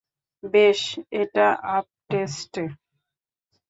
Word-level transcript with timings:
বেশ, 0.43 0.81
এটা 1.13 1.47
আপস্টেটে। 1.71 2.63